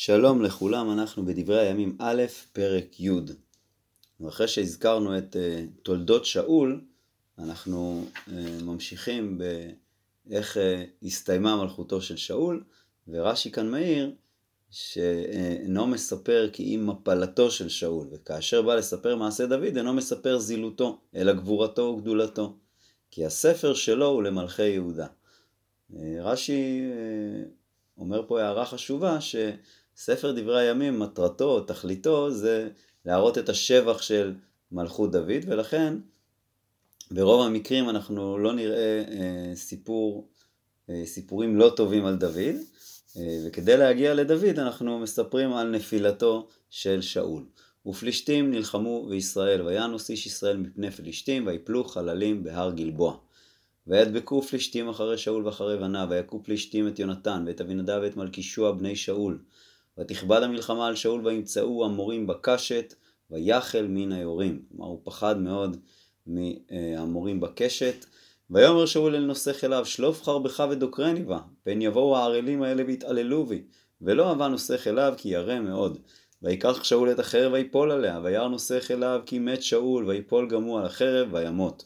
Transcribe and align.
שלום 0.00 0.42
לכולם, 0.42 0.90
אנחנו 0.92 1.24
בדברי 1.24 1.58
הימים 1.58 1.96
א', 2.00 2.22
פרק 2.52 3.00
י'. 3.00 3.10
ואחרי 4.20 4.48
שהזכרנו 4.48 5.18
את 5.18 5.36
uh, 5.36 5.82
תולדות 5.82 6.24
שאול, 6.24 6.84
אנחנו 7.38 8.04
uh, 8.04 8.30
ממשיכים 8.64 9.40
באיך 10.26 10.56
uh, 10.56 10.60
הסתיימה 11.06 11.56
מלכותו 11.56 12.02
של 12.02 12.16
שאול, 12.16 12.64
ורש"י 13.08 13.50
כאן 13.50 13.70
מעיר 13.70 14.12
שאינו 14.70 15.86
מספר 15.86 16.50
כי 16.52 16.74
אם 16.74 16.86
מפלתו 16.86 17.50
של 17.50 17.68
שאול, 17.68 18.06
וכאשר 18.12 18.62
בא 18.62 18.74
לספר 18.74 19.16
מעשה 19.16 19.46
דוד 19.46 19.76
אינו 19.76 19.94
מספר 19.94 20.38
זילותו, 20.38 21.00
אלא 21.14 21.32
גבורתו 21.32 21.82
וגדולתו, 21.82 22.56
כי 23.10 23.26
הספר 23.26 23.74
שלו 23.74 24.06
הוא 24.06 24.22
למלכי 24.22 24.68
יהודה. 24.68 25.06
רש"י 26.20 26.82
אומר 27.98 28.24
פה 28.28 28.42
הערה 28.42 28.66
חשובה, 28.66 29.20
ש... 29.20 29.36
ספר 30.00 30.32
דברי 30.32 30.60
הימים, 30.60 30.98
מטרתו, 30.98 31.60
תכליתו, 31.60 32.30
זה 32.30 32.68
להראות 33.04 33.38
את 33.38 33.48
השבח 33.48 34.02
של 34.02 34.34
מלכות 34.72 35.12
דוד, 35.12 35.44
ולכן 35.46 35.94
ברוב 37.10 37.46
המקרים 37.46 37.88
אנחנו 37.88 38.38
לא 38.38 38.52
נראה 38.52 39.04
אה, 39.08 39.52
סיפור, 39.54 40.28
אה, 40.90 41.02
סיפורים 41.04 41.56
לא 41.56 41.72
טובים 41.76 42.06
על 42.06 42.16
דוד, 42.16 42.56
אה, 43.16 43.38
וכדי 43.46 43.76
להגיע 43.76 44.14
לדוד 44.14 44.58
אנחנו 44.58 44.98
מספרים 44.98 45.52
על 45.52 45.70
נפילתו 45.70 46.48
של 46.70 47.00
שאול. 47.00 47.44
ופלישתים 47.86 48.50
נלחמו 48.50 49.06
בישראל, 49.08 49.62
וינוס 49.62 50.10
איש 50.10 50.26
ישראל 50.26 50.56
מפני 50.56 50.90
פלישתים, 50.90 51.46
ויפלו 51.46 51.84
חללים 51.84 52.42
בהר 52.42 52.70
גלבוע. 52.70 53.16
וידבקו 53.86 54.42
פלישתים 54.42 54.88
אחרי 54.88 55.18
שאול 55.18 55.46
ואחרי 55.46 55.76
בניו, 55.76 56.06
ויכו 56.10 56.42
פלישתים 56.42 56.88
את 56.88 56.98
יונתן, 56.98 57.44
ואת 57.46 57.60
אבינדב 57.60 57.98
ואת 58.02 58.16
מלכישוע 58.16 58.72
בני 58.72 58.96
שאול. 58.96 59.38
ותכבד 59.98 60.42
המלחמה 60.42 60.86
על 60.86 60.94
שאול 60.94 61.26
וימצאו 61.26 61.84
המורים 61.84 62.26
בקשת 62.26 62.94
ויחל 63.30 63.86
מן 63.88 64.12
היורים. 64.12 64.62
כלומר 64.68 64.86
הוא 64.86 65.00
פחד 65.04 65.38
מאוד 65.38 65.76
מהמורים 66.26 67.40
בקשת. 67.40 68.06
ויאמר 68.50 68.86
שאול 68.86 69.14
אל 69.14 69.24
נוסך 69.24 69.64
אליו 69.64 69.86
שלוף 69.86 70.22
חרבך 70.22 70.64
ודוקרני 70.70 71.22
בה 71.22 71.38
פן 71.62 71.82
יבואו 71.82 72.16
הערלים 72.16 72.62
האלה 72.62 72.82
ויתעללו 72.86 73.46
בי 73.46 73.62
ולא 74.02 74.28
אהבה 74.28 74.48
נוסך 74.48 74.86
אליו 74.86 75.14
כי 75.16 75.28
ירא 75.28 75.60
מאוד. 75.60 75.98
ויקח 76.42 76.84
שאול 76.84 77.12
את 77.12 77.18
החרב 77.18 77.52
ויפול 77.52 77.90
עליה 77.90 78.20
וירא 78.24 78.48
נוסך 78.48 78.90
אליו 78.90 79.20
כי 79.26 79.38
מת 79.38 79.62
שאול 79.62 80.08
ויפול 80.08 80.48
גם 80.48 80.62
הוא 80.62 80.78
על 80.78 80.86
החרב 80.86 81.28
וימות. 81.32 81.84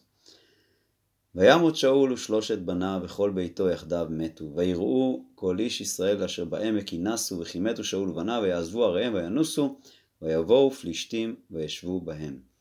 וימות 1.34 1.76
שאול 1.76 2.12
ושלושת 2.12 2.58
בניו 2.58 3.00
וכל 3.04 3.30
ביתו 3.30 3.68
יחדיו 3.68 4.06
מתו. 4.10 4.52
ויראו 4.56 5.24
כל 5.34 5.58
איש 5.58 5.80
ישראל 5.80 6.22
אשר 6.22 6.44
בעמק 6.44 6.86
כי 6.86 6.98
נסו 6.98 7.38
וכי 7.38 7.58
מתו 7.58 7.84
שאול 7.84 8.08
ובניו 8.08 8.40
ויעזבו 8.42 8.84
עריהם 8.84 9.14
וינוסו 9.14 9.78
ויבואו 10.22 10.70
פלישתים 10.70 11.36
וישבו 11.50 12.00
בהם. 12.00 12.52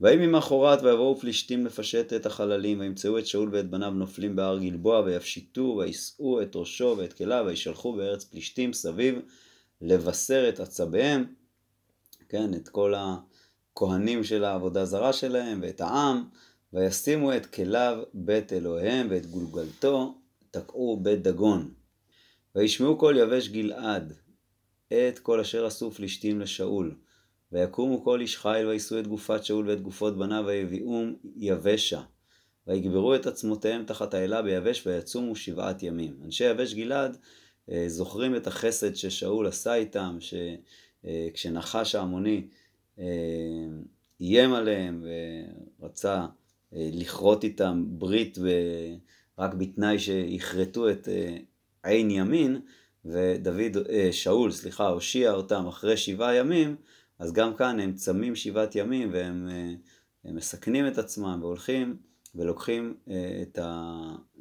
ויהי 0.00 0.26
ממחרת 0.26 0.82
ויבואו 0.82 1.16
פלישתים 1.16 1.66
לפשט 1.66 2.12
את 2.12 2.26
החללים 2.26 2.80
וימצאו 2.80 3.18
את 3.18 3.26
שאול 3.26 3.48
ואת 3.52 3.70
בניו 3.70 3.90
נופלים 3.90 4.36
בהר 4.36 4.58
גלבוע 4.58 5.00
ויפשיטו 5.00 5.76
ויישאו 5.78 6.42
את 6.42 6.56
ראשו 6.56 6.94
ואת 6.98 7.12
כליו 7.12 7.44
וישלחו 7.46 7.92
בארץ 7.92 8.24
פלישתים 8.24 8.72
סביב 8.72 9.18
לבשר 9.80 10.48
את 10.48 10.60
עצביהם, 10.60 11.24
כן, 12.28 12.54
את 12.54 12.68
כל 12.68 12.94
הכהנים 12.96 14.24
של 14.24 14.44
העבודה 14.44 14.84
זרה 14.84 15.12
שלהם 15.12 15.60
ואת 15.62 15.80
העם 15.80 16.24
וישימו 16.72 17.36
את 17.36 17.46
כליו 17.46 18.02
בית 18.14 18.52
אלוהיהם 18.52 19.06
ואת 19.10 19.26
גולגלתו 19.26 20.14
תקעו 20.50 21.00
בית 21.02 21.22
דגון. 21.22 21.74
וישמעו 22.54 22.98
כל 22.98 23.14
יבש 23.18 23.48
גלעד 23.48 24.12
את 24.88 25.18
כל 25.18 25.40
אשר 25.40 25.66
עשו 25.66 25.90
פלישתים 25.90 26.40
לשאול. 26.40 26.94
ויקומו 27.52 28.04
כל 28.04 28.20
איש 28.20 28.36
חיל 28.36 28.66
וישאו 28.66 28.98
את 28.98 29.06
גופת 29.06 29.44
שאול 29.44 29.68
ואת 29.68 29.82
גופות 29.82 30.18
בניו 30.18 30.44
ויביאום 30.46 31.14
יבשה. 31.36 32.02
ויגברו 32.66 33.14
את 33.14 33.26
עצמותיהם 33.26 33.84
תחת 33.84 34.14
האלה 34.14 34.42
ביבש 34.42 34.86
ויצומו 34.86 35.36
שבעת 35.36 35.82
ימים. 35.82 36.20
אנשי 36.24 36.44
יבש 36.44 36.74
גלעד 36.74 37.16
אה, 37.70 37.84
זוכרים 37.88 38.36
את 38.36 38.46
החסד 38.46 38.94
ששאול 38.94 39.46
עשה 39.46 39.74
איתם, 39.74 40.18
שכשנחש 40.20 41.94
אה, 41.94 42.00
העמוני 42.00 42.46
אה, 42.98 43.04
איים 44.20 44.54
עליהם 44.54 45.04
ורצה 45.80 46.26
לכרות 46.72 47.44
איתם 47.44 47.84
ברית 47.88 48.38
רק 49.40 49.54
בתנאי 49.54 49.98
שיכרתו 49.98 50.90
את 50.90 51.08
אה, 51.08 51.36
עין 51.82 52.10
ימין, 52.10 52.60
ודוד, 53.04 53.76
אה, 53.90 54.08
שאול, 54.12 54.52
סליחה, 54.52 54.88
הושיע 54.88 55.32
אותם 55.32 55.66
אחרי 55.66 55.96
שבעה 55.96 56.34
ימים, 56.34 56.76
אז 57.18 57.32
גם 57.32 57.54
כאן 57.56 57.80
הם 57.80 57.94
צמים 57.94 58.36
שבעת 58.36 58.76
ימים 58.76 59.10
והם 59.12 59.48
מסכנים 60.24 60.86
את 60.86 60.98
עצמם 60.98 61.38
והולכים 61.42 61.96
ולוקחים 62.34 62.94
את 63.42 63.58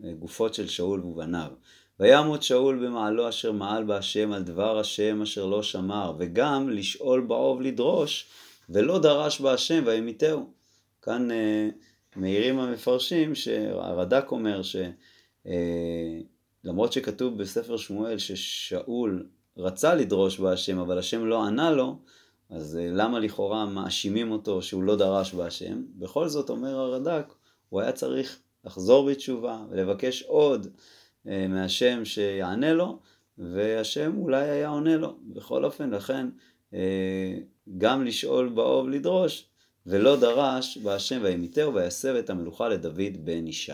הגופות 0.03 0.53
של 0.53 0.67
שאול 0.67 1.05
ובניו. 1.05 1.51
וימות 1.99 2.43
שאול 2.43 2.85
במעלו 2.85 3.29
אשר 3.29 3.51
מעל 3.51 3.83
בהשם 3.83 4.31
על 4.31 4.43
דבר 4.43 4.79
השם 4.79 5.21
אשר 5.21 5.45
לא 5.45 5.63
שמר, 5.63 6.13
וגם 6.19 6.69
לשאול 6.69 7.21
בעוב 7.21 7.61
לדרוש, 7.61 8.29
ולא 8.69 8.99
דרש 8.99 9.41
בהשם 9.41 9.83
וימיתהו. 9.85 10.49
כאן 11.01 11.27
מעירים 12.15 12.59
המפרשים 12.59 13.35
שהרד"ק 13.35 14.31
אומר 14.31 14.61
שלמרות 16.63 16.89
אה, 16.89 16.93
שכתוב 16.93 17.37
בספר 17.37 17.77
שמואל 17.77 18.17
ששאול 18.17 19.27
רצה 19.57 19.95
לדרוש 19.95 20.39
בהשם 20.39 20.79
אבל 20.79 20.97
השם 20.97 21.25
לא 21.25 21.43
ענה 21.43 21.71
לו 21.71 21.99
אז 22.49 22.77
אה, 22.77 22.89
למה 22.91 23.19
לכאורה 23.19 23.65
מאשימים 23.65 24.31
אותו 24.31 24.61
שהוא 24.61 24.83
לא 24.83 24.95
דרש 24.95 25.33
בהשם? 25.33 25.83
בכל 25.95 26.27
זאת 26.27 26.49
אומר 26.49 26.79
הרד"ק 26.79 27.33
הוא 27.69 27.81
היה 27.81 27.91
צריך 27.91 28.39
לחזור 28.65 29.09
בתשובה 29.09 29.65
ולבקש 29.69 30.23
עוד 30.23 30.67
אה, 31.27 31.47
מהשם 31.47 32.05
שיענה 32.05 32.73
לו 32.73 32.99
והשם 33.37 34.17
אולי 34.17 34.49
היה 34.49 34.69
עונה 34.69 34.97
לו. 34.97 35.17
בכל 35.21 35.65
אופן 35.65 35.89
לכן 35.89 36.27
גם 37.77 38.05
לשאול 38.05 38.49
באוב 38.49 38.89
לדרוש 38.89 39.49
ולא 39.85 40.19
דרש 40.19 40.77
בהשם 40.77 41.19
וימיתהו 41.23 41.73
ויסב 41.73 42.15
את 42.15 42.29
המלוכה 42.29 42.69
לדוד 42.69 43.25
בן 43.25 43.47
ישי. 43.47 43.71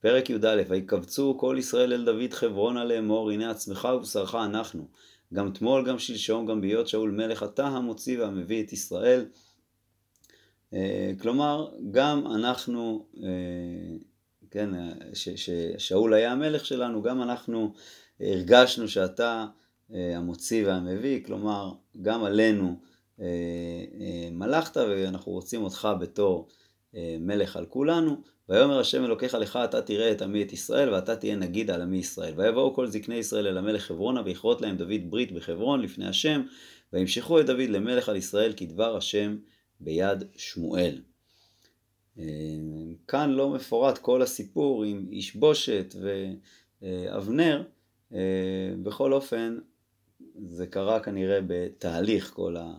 פרק 0.00 0.30
י"א 0.30 0.62
ויקבצו 0.68 1.36
כל 1.38 1.56
ישראל 1.58 1.92
אל 1.92 2.04
דוד 2.04 2.32
חברונה 2.32 2.84
לאמור 2.84 3.30
הנה 3.30 3.50
עצמך 3.50 3.88
ובשרך 3.96 4.34
אנחנו 4.34 4.88
גם 5.34 5.52
תמול 5.52 5.86
גם 5.86 5.98
שלשום 5.98 6.46
גם 6.46 6.60
בהיות 6.60 6.88
שאול 6.88 7.10
מלך 7.10 7.42
אתה 7.42 7.66
המוציא 7.66 8.20
והמביא 8.20 8.62
את 8.62 8.72
ישראל. 8.72 9.24
אה, 10.72 11.12
כלומר 11.20 11.68
גם 11.90 12.26
אנחנו, 12.26 13.06
אה, 13.22 13.96
כן, 14.50 14.70
ששאול 15.14 16.14
היה 16.14 16.32
המלך 16.32 16.66
שלנו, 16.66 17.02
גם 17.02 17.22
אנחנו 17.22 17.72
הרגשנו 18.20 18.88
שאתה 18.88 19.46
אה, 19.94 20.16
המוציא 20.16 20.66
והמביא, 20.66 21.24
כלומר 21.24 21.72
גם 22.02 22.24
עלינו 22.24 22.76
מלכת 24.32 24.76
ואנחנו 24.76 25.32
רוצים 25.32 25.62
אותך 25.62 25.88
בתור 26.00 26.48
אה, 26.96 27.16
מלך 27.20 27.56
על 27.56 27.66
כולנו. 27.66 28.16
ויאמר 28.48 28.78
השם 28.80 29.04
אלוקיך 29.04 29.34
לך 29.34 29.58
אתה 29.64 29.82
תראה 29.82 30.12
את 30.12 30.22
עמי 30.22 30.42
את 30.42 30.52
ישראל 30.52 30.92
ואתה 30.94 31.16
תהיה 31.16 31.36
נגיד 31.36 31.70
על 31.70 31.82
עמי 31.82 31.98
ישראל. 31.98 32.34
ויבואו 32.36 32.74
כל 32.74 32.86
זקני 32.86 33.14
ישראל 33.14 33.46
אל 33.46 33.58
המלך 33.58 33.82
חברונה 33.82 34.22
ויכרות 34.24 34.60
להם 34.60 34.76
דוד 34.76 35.10
ברית 35.10 35.32
בחברון 35.32 35.80
לפני 35.80 36.08
השם 36.08 36.42
וימשכו 36.92 37.40
את 37.40 37.46
דוד 37.46 37.68
למלך 37.68 38.08
על 38.08 38.16
ישראל 38.16 38.52
כדבר 38.56 38.96
השם 38.96 39.36
ביד 39.80 40.24
שמואל. 40.36 41.00
כאן 43.08 43.30
לא 43.30 43.50
מפורט 43.50 43.98
כל 43.98 44.22
הסיפור 44.22 44.84
עם 44.84 45.06
איש 45.10 45.36
בושת 45.36 45.94
ואבנר, 46.82 47.62
בכל 48.82 49.12
אופן 49.12 49.58
זה 50.44 50.66
קרה 50.66 51.00
כנראה 51.00 51.38
בתהליך 51.46 52.30
כל 52.34 52.56
ה... 52.56 52.74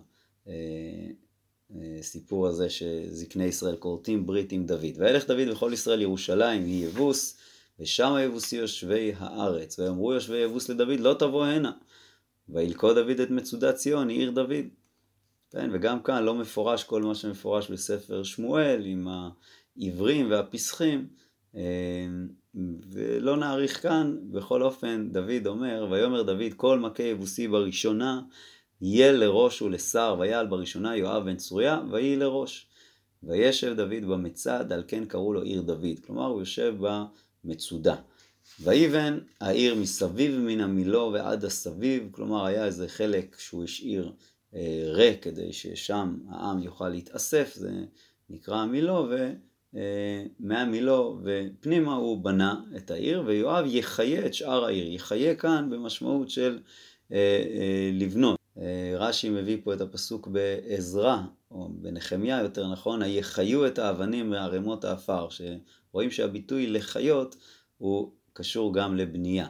הסיפור 2.00 2.48
הזה 2.48 2.70
שזקני 2.70 3.46
ישראל 3.46 3.76
כורתים 3.76 4.26
ברית 4.26 4.52
עם 4.52 4.66
דוד. 4.66 4.98
וילך 4.98 5.28
דוד 5.28 5.48
וכל 5.52 5.72
ישראל 5.74 6.02
ירושלים 6.02 6.66
היא 6.66 6.86
יבוס, 6.86 7.38
ושם 7.80 8.16
יבוסי 8.26 8.56
יושבי 8.56 9.12
הארץ. 9.18 9.80
ויאמרו 9.80 10.14
יושבי 10.14 10.38
יבוס 10.38 10.70
לדוד 10.70 11.00
לא 11.00 11.16
תבוא 11.20 11.46
הנה. 11.46 11.72
וילכוד 12.50 12.98
דוד 12.98 13.20
את 13.20 13.30
מצודת 13.30 13.76
ציון, 13.76 14.10
עיר 14.10 14.32
דוד. 14.32 14.66
כן, 15.52 15.70
וגם 15.74 16.04
כאן 16.04 16.24
לא 16.24 16.36
מפורש 16.36 16.84
כל 16.84 17.02
מה 17.02 17.16
שמפורש 17.16 17.72
בספר 17.72 18.24
שמואל 18.24 18.82
עם 18.86 19.08
העברים 19.08 20.32
והפסחים. 20.32 21.08
ולא 22.92 23.38
נאריך 23.38 23.82
כאן, 23.82 24.18
בכל 24.32 24.64
אופן 24.64 25.10
דוד 25.12 25.48
אומר, 25.48 25.88
ויאמר 25.92 26.24
דוד 26.24 26.54
כל 26.56 26.80
מכה 26.80 27.04
יבוסי 27.04 27.48
בראשונה 27.48 28.22
יהיה 28.82 29.12
לראש 29.12 29.62
ולשר, 29.62 30.16
ויעל 30.20 30.48
בראשונה 30.48 30.96
יואב 30.96 31.26
בן 31.26 31.36
צרויה, 31.36 31.82
ויהי 31.92 32.16
לראש. 32.16 32.68
וישב 33.24 33.74
דוד 33.76 34.06
במצד, 34.08 34.72
על 34.72 34.84
כן 34.88 35.06
קראו 35.06 35.34
לו 35.34 35.42
עיר 35.42 35.62
דוד. 35.62 36.00
כלומר, 36.06 36.26
הוא 36.26 36.40
יושב 36.40 36.76
במצודה. 37.44 37.96
ויבן 38.60 39.20
העיר 39.42 39.76
מסביב 39.76 40.40
מן 40.40 40.62
המילו 40.62 41.10
ועד 41.14 41.46
הסביב, 41.46 42.10
כלומר 42.12 42.46
היה 42.46 42.66
איזה 42.66 42.88
חלק 42.88 43.36
שהוא 43.40 43.64
השאיר 43.64 44.12
אה, 44.56 44.84
ריק 44.86 45.24
כדי 45.24 45.54
ששם 45.54 46.18
העם 46.30 46.64
יוכל 46.64 46.90
להתאסף, 46.90 47.54
זה 47.56 47.72
נקרא 48.30 48.56
המילו, 48.56 49.10
ומהמילו 49.74 51.20
אה, 51.28 51.44
ופנימה 51.54 51.96
הוא 51.96 52.24
בנה 52.24 52.62
את 52.78 52.92
העיר, 52.92 53.24
ויואב 53.26 53.66
יחיה 53.68 54.26
את 54.26 54.34
שאר 54.34 54.66
העיר, 54.66 54.94
יחיה 54.94 55.36
כאן 55.36 55.70
במשמעות 55.70 56.30
של 56.30 56.60
אה, 57.12 57.18
אה, 57.18 57.90
לבנות. 57.94 58.37
אה, 58.62 58.94
רש"י 58.98 59.30
מביא 59.30 59.58
פה 59.64 59.74
את 59.74 59.82
הפסוק 59.82 60.28
בעזרא, 60.28 61.18
או 61.52 61.70
בנחמיה 61.72 62.42
יותר 62.42 62.72
נכון, 62.72 63.02
היחיו 63.02 63.68
את 63.68 63.80
האבנים 63.80 64.30
מערימות 64.30 64.86
האפר, 64.86 65.28
שרואים 65.30 66.12
שהביטוי 66.12 66.68
לחיות 66.68 67.36
הוא 67.78 68.12
קשור 68.34 68.74
גם 68.74 68.98
לבנייה. 68.98 69.48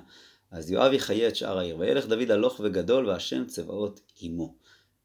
אז 0.52 0.72
יואב 0.72 0.94
יחיה 0.94 1.28
את 1.28 1.36
שאר 1.36 1.58
העיר, 1.58 1.78
וילך 1.80 2.06
דוד 2.06 2.32
הלוך 2.32 2.62
וגדול, 2.64 3.10
והשם 3.10 3.46
צבאות 3.46 4.00
עמו. 4.22 4.56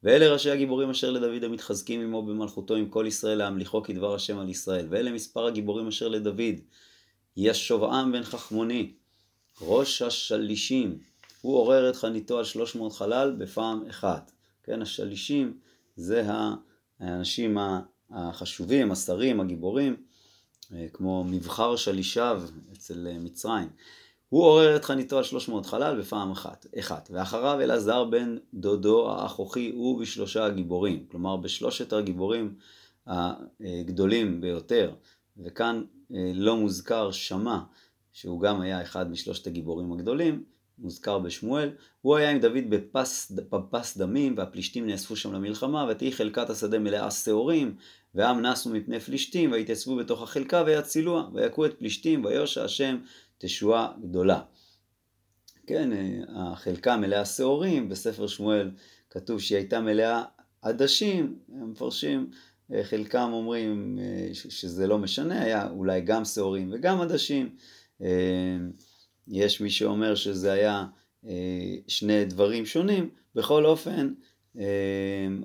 ואלה 0.02 0.32
ראשי 0.32 0.50
הגיבורים 0.50 0.90
אשר 0.90 1.10
לדוד 1.10 1.44
המתחזקים 1.44 2.00
עמו 2.00 2.22
במלכותו 2.22 2.74
עם 2.74 2.88
כל 2.88 3.04
ישראל 3.08 3.38
להמליכו 3.38 3.82
כדבר 3.82 4.14
השם 4.14 4.38
על 4.38 4.48
ישראל. 4.48 4.86
ואלה 4.90 5.12
מספר 5.12 5.46
הגיבורים 5.46 5.88
אשר 5.88 6.08
לדוד. 6.08 6.60
ישובעם 7.36 8.12
בן 8.12 8.22
חכמוני, 8.22 8.92
ראש 9.60 10.02
השלישים, 10.02 10.98
הוא 11.42 11.56
עורר 11.56 11.90
את 11.90 11.96
חניתו 11.96 12.38
על 12.38 12.44
שלוש 12.44 12.76
מאות 12.76 12.92
חלל 12.92 13.36
בפעם 13.38 13.86
אחת. 13.90 14.32
כן, 14.62 14.82
השלישים 14.82 15.58
זה 15.96 16.26
האנשים 17.00 17.58
החשובים, 18.10 18.92
השרים, 18.92 19.40
הגיבורים, 19.40 19.96
אה, 20.72 20.86
כמו 20.92 21.24
מבחר 21.24 21.76
שלישיו 21.76 22.42
אצל 22.72 23.06
אה, 23.06 23.18
מצרים. 23.18 23.68
הוא 24.28 24.44
עורר 24.44 24.76
את 24.76 24.84
חניתו 24.84 25.18
על 25.18 25.24
שלוש 25.24 25.48
מאות 25.48 25.66
חלל 25.66 25.98
בפעם 26.00 26.30
אחת, 26.30 26.66
אחת, 26.78 27.08
ואחריו 27.12 27.60
אלעזר 27.60 28.04
בן 28.04 28.36
דודו 28.54 29.10
האחוכי 29.10 29.72
הוא 29.74 30.00
בשלושה 30.00 30.44
הגיבורים, 30.44 31.06
כלומר 31.10 31.36
בשלושת 31.36 31.92
הגיבורים 31.92 32.54
הגדולים 33.06 34.40
ביותר, 34.40 34.94
וכאן 35.36 35.84
אה, 36.14 36.32
לא 36.34 36.56
מוזכר 36.56 37.10
שמע, 37.10 37.58
שהוא 38.12 38.40
גם 38.40 38.60
היה 38.60 38.82
אחד 38.82 39.10
משלושת 39.10 39.46
הגיבורים 39.46 39.92
הגדולים, 39.92 40.44
מוזכר 40.78 41.18
בשמואל, 41.18 41.70
הוא 42.00 42.16
היה 42.16 42.30
עם 42.30 42.38
דוד 42.38 42.64
בפס, 42.68 43.30
בפס 43.30 43.96
דמים, 43.96 44.34
והפלישתים 44.36 44.86
נאספו 44.86 45.16
שם 45.16 45.32
למלחמה, 45.32 45.86
ותהי 45.90 46.12
חלקת 46.12 46.50
השדה 46.50 46.78
מלאה 46.78 47.10
שעורים, 47.10 47.76
והעם 48.14 48.46
נסו 48.46 48.70
מפני 48.70 49.00
פלישתים, 49.00 49.52
ויתייצבו 49.52 49.96
בתוך 49.96 50.22
החלקה 50.22 50.62
ויצילוה, 50.66 51.28
ויכו 51.34 51.66
את 51.66 51.78
פלישתים, 51.78 52.24
ויושע 52.24 52.64
השם 52.64 52.98
תשועה 53.38 53.92
גדולה. 54.02 54.40
כן, 55.66 55.92
אה, 55.92 56.18
החלקה 56.28 56.96
מלאה 56.96 57.24
שעורים, 57.24 57.88
בספר 57.88 58.26
שמואל 58.26 58.70
כתוב 59.10 59.40
שהיא 59.40 59.58
הייתה 59.58 59.80
מלאה 59.80 60.22
עדשים, 60.62 61.38
הם 61.54 61.70
מפרשים, 61.70 62.30
אה, 62.72 62.84
חלקם 62.84 63.30
אומרים 63.32 63.98
אה, 64.00 64.28
שזה 64.32 64.86
לא 64.86 64.98
משנה, 64.98 65.42
היה 65.42 65.70
אולי 65.70 66.00
גם 66.00 66.24
שעורים 66.24 66.70
וגם 66.72 67.00
עדשים. 67.00 67.56
יש 69.28 69.60
מי 69.60 69.70
שאומר 69.70 70.14
שזה 70.14 70.52
היה 70.52 70.84
שני 71.88 72.24
דברים 72.24 72.66
שונים, 72.66 73.10
בכל 73.34 73.66
אופן 73.66 74.12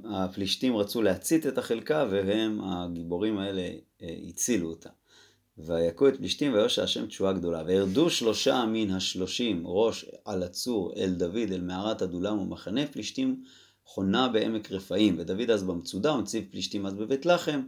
הפלישתים 0.06 0.78
רצו 0.78 1.02
להצית 1.02 1.48
את 1.48 1.58
החלקה 1.58 2.08
והם, 2.12 2.62
הגיבורים 2.64 3.38
האלה, 3.38 3.70
הצילו 4.02 4.70
אותה. 4.70 4.90
ויכו 5.58 6.08
את 6.08 6.18
פלישתים 6.18 6.54
ויושע 6.54 6.84
השם 6.84 7.06
תשועה 7.06 7.34
גדולה. 7.34 7.64
וירדו 7.66 8.10
שלושה 8.10 8.66
מן 8.66 8.92
השלושים 8.92 9.64
ראש 9.66 10.06
על 10.26 10.44
הצור 10.44 10.94
אל 10.98 11.10
דוד 11.10 11.52
אל 11.52 11.62
מערת 11.62 12.02
הדולם 12.02 12.40
ומחנה 12.40 12.88
פלישתים 12.88 13.44
חונה 13.86 14.28
בעמק 14.28 14.72
רפאים. 14.72 15.16
ודוד 15.20 15.50
אז 15.50 15.64
במצודה 15.64 16.14
ומציב 16.14 16.46
פלישתים 16.52 16.86
אז 16.86 16.94
בבית 16.94 17.26
לחם. 17.26 17.62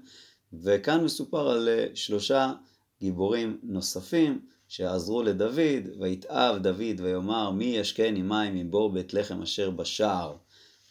וכאן 0.54 1.04
מסופר 1.04 1.50
על 1.50 1.70
אה, 1.70 1.86
שלושה 1.94 2.54
גיבורים 3.02 3.60
נוספים 3.64 4.42
שעזרו 4.70 5.24
לדוד, 5.24 6.00
ויתאב 6.00 6.58
דוד 6.58 7.00
ויאמר 7.00 7.52
מי 7.52 7.66
ישקני 7.66 8.22
מים 8.22 8.56
מבור 8.56 8.94
בית 8.94 9.14
לחם 9.14 9.42
אשר 9.42 9.70
בשער. 9.70 10.36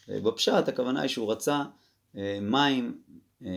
בפשט 0.07 0.67
הכוונה 0.67 1.01
היא 1.01 1.09
שהוא 1.09 1.31
רצה 1.31 1.63
אה, 2.17 2.39
מים 2.41 3.01
אה, 3.45 3.49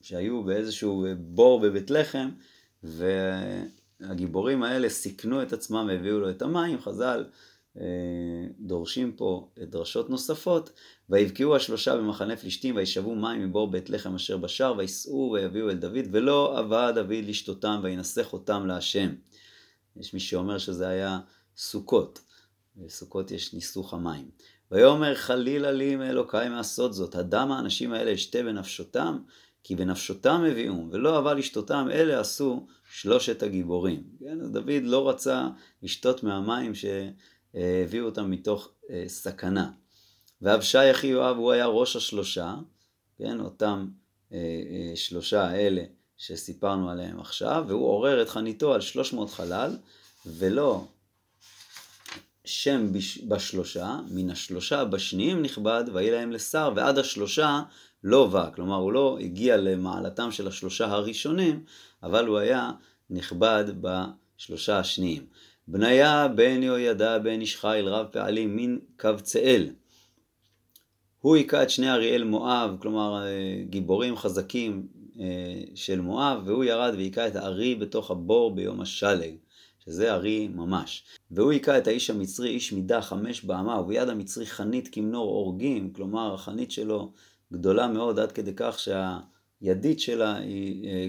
שהיו 0.00 0.42
באיזשהו 0.42 1.06
בור 1.18 1.60
בבית 1.60 1.90
לחם, 1.90 2.28
והגיבורים 2.82 4.62
האלה 4.62 4.88
סיכנו 4.88 5.42
את 5.42 5.52
עצמם 5.52 5.86
והביאו 5.88 6.20
לו 6.20 6.30
את 6.30 6.42
המים, 6.42 6.80
חז"ל 6.80 7.24
אה, 7.24 7.30
דורשים 8.60 9.12
פה 9.12 9.48
דרשות 9.58 10.10
נוספות, 10.10 10.70
ויבקעו 11.10 11.56
השלושה 11.56 11.96
במחנה 11.96 12.36
פלישתים 12.36 12.76
וישאבו 12.76 13.14
מים 13.14 13.48
מבור 13.48 13.70
בית 13.70 13.90
לחם 13.90 14.14
אשר 14.14 14.36
בשער 14.36 14.74
ויסעו 14.78 15.30
ויביאו 15.34 15.70
אל 15.70 15.76
דוד 15.76 16.04
ולא 16.10 16.60
אבה 16.60 16.92
דוד 16.92 17.24
לשתותם 17.24 17.80
וינסח 17.82 18.32
אותם 18.32 18.66
להשם. 18.66 19.14
יש 19.96 20.14
מי 20.14 20.20
שאומר 20.20 20.58
שזה 20.58 20.88
היה 20.88 21.18
סוכות, 21.56 22.20
בסוכות 22.76 23.30
יש 23.30 23.54
ניסוך 23.54 23.94
המים. 23.94 24.30
ויאמר 24.70 25.14
חלילה 25.14 25.72
לי 25.72 25.96
מאלוקיי 25.96 26.48
מעשות 26.48 26.94
זאת, 26.94 27.14
הדם 27.14 27.52
האנשים 27.52 27.92
האלה 27.92 28.14
אשתה 28.14 28.42
בנפשותם 28.42 29.18
כי 29.62 29.76
בנפשותם 29.76 30.44
הביאום, 30.50 30.88
ולא 30.92 31.16
אהבה 31.16 31.34
לשתותם, 31.34 31.88
אלה 31.92 32.20
עשו 32.20 32.66
שלושת 32.90 33.42
הגיבורים. 33.42 34.02
כן? 34.20 34.52
דוד 34.52 34.82
לא 34.82 35.08
רצה 35.08 35.48
לשתות 35.82 36.22
מהמים 36.22 36.72
שהביאו 37.52 38.06
אותם 38.06 38.30
מתוך 38.30 38.70
אה, 38.90 39.04
סכנה. 39.06 39.70
ואבשי 40.42 40.90
אחי 40.90 41.06
יואב 41.06 41.36
הוא 41.36 41.52
היה 41.52 41.66
ראש 41.66 41.96
השלושה, 41.96 42.54
כן? 43.18 43.40
אותם 43.40 43.88
אה, 44.32 44.38
אה, 44.38 44.96
שלושה 44.96 45.46
האלה 45.46 45.82
שסיפרנו 46.18 46.90
עליהם 46.90 47.20
עכשיו, 47.20 47.64
והוא 47.68 47.86
עורר 47.86 48.22
את 48.22 48.28
חניתו 48.28 48.74
על 48.74 48.80
שלוש 48.80 49.12
מאות 49.12 49.30
חלל, 49.30 49.76
ולא 50.26 50.84
שם 52.44 52.92
בשלושה, 53.28 53.98
מן 54.10 54.30
השלושה 54.30 54.84
בשניים 54.84 55.42
נכבד, 55.42 55.84
ויהי 55.92 56.10
להם 56.10 56.32
לשר, 56.32 56.72
ועד 56.76 56.98
השלושה 56.98 57.62
לא 58.04 58.26
בא, 58.26 58.50
כלומר 58.54 58.76
הוא 58.76 58.92
לא 58.92 59.18
הגיע 59.20 59.56
למעלתם 59.56 60.32
של 60.32 60.48
השלושה 60.48 60.86
הראשונים, 60.86 61.64
אבל 62.02 62.26
הוא 62.26 62.38
היה 62.38 62.70
נכבד 63.10 63.64
בשלושה 63.80 64.78
השניים. 64.78 65.26
בניה 65.68 66.28
בן 66.28 66.62
יהוידע 66.62 67.18
בן 67.18 67.40
איש 67.40 67.56
חיל 67.56 67.88
רב 67.88 68.06
פעלים 68.12 68.56
מן 68.56 68.78
קבצאל. 68.96 69.70
הוא 71.20 71.36
היכה 71.36 71.62
את 71.62 71.70
שני 71.70 71.90
אריאל 71.90 72.24
מואב, 72.24 72.76
כלומר 72.80 73.22
אה, 73.22 73.62
גיבורים 73.70 74.16
חזקים 74.16 74.86
אה, 75.20 75.24
של 75.74 76.00
מואב, 76.00 76.42
והוא 76.46 76.64
ירד 76.64 76.92
והיכה 76.96 77.26
את 77.26 77.36
הארי 77.36 77.74
בתוך 77.74 78.10
הבור 78.10 78.54
ביום 78.54 78.80
השלג, 78.80 79.34
שזה 79.84 80.14
ארי 80.14 80.48
ממש. 80.48 81.04
והוא 81.30 81.52
היכה 81.52 81.78
את 81.78 81.86
האיש 81.86 82.10
המצרי, 82.10 82.48
איש 82.48 82.72
מידה 82.72 83.02
חמש 83.02 83.44
באמה, 83.44 83.80
וביד 83.80 84.08
המצרי 84.08 84.46
חנית 84.46 84.88
כמנור 84.92 85.28
אורגים, 85.28 85.92
כלומר 85.92 86.34
החנית 86.34 86.70
שלו 86.70 87.12
גדולה 87.52 87.88
מאוד 87.88 88.18
עד 88.18 88.32
כדי 88.32 88.52
כך 88.56 88.78
שהידית 88.78 90.00
שלה 90.00 90.36
היא 90.36 90.88
אה, 90.88 91.08